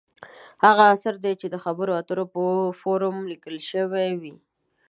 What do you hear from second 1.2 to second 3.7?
دی چې د خبرو اترو په فورم لیکل